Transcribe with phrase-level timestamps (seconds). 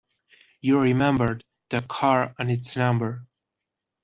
[0.61, 3.27] You remembered the car and its number.